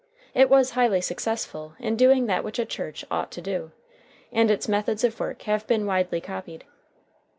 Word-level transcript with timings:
It 0.33 0.49
was 0.49 0.71
highly 0.71 0.99
successful 0.99 1.75
in 1.77 1.95
doing 1.95 2.25
that 2.25 2.43
which 2.43 2.57
a 2.57 2.65
church 2.65 3.05
ought 3.11 3.29
to 3.33 3.39
do, 3.39 3.71
and 4.31 4.49
its 4.49 4.67
methods 4.67 5.03
of 5.03 5.19
work 5.19 5.43
have 5.43 5.67
been 5.67 5.85
widely 5.85 6.19
copied. 6.19 6.63